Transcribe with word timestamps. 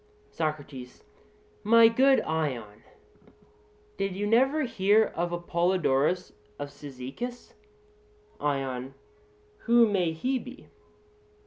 SOCRATES: 0.31 1.03
My 1.63 1.87
good 1.87 2.21
Ion, 2.21 2.81
did 3.97 4.15
you 4.15 4.25
never 4.25 4.63
hear 4.63 5.05
of 5.13 5.31
Apollodorus 5.31 6.33
of 6.57 6.69
Cyzicus? 6.71 7.53
ION: 8.39 8.95
Who 9.65 9.87
may 9.87 10.11
he 10.11 10.39
be? 10.39 10.69